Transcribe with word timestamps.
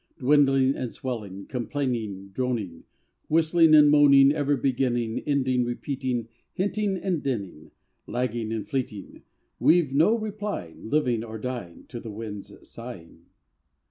161 0.17 0.25
Dwindling 0.25 0.81
and 0.81 0.91
swelling, 0.91 1.45
Complaining, 1.45 2.29
droning, 2.29 2.85
Whistling 3.27 3.75
and 3.75 3.87
moaning, 3.91 4.31
Ever 4.31 4.57
beginning, 4.57 5.19
Ending, 5.27 5.63
repeating, 5.63 6.27
Hinting 6.53 6.97
and 6.97 7.21
dinning, 7.21 7.69
Lagging 8.07 8.51
and 8.51 8.67
fleeting— 8.67 9.21
We've 9.69 9.93
no 9.93 10.17
replying 10.17 10.89
Living 10.89 11.23
or 11.23 11.37
dying 11.37 11.85
To 11.89 11.99
the 11.99 12.09
Wind's 12.09 12.67
sighing. 12.67 13.27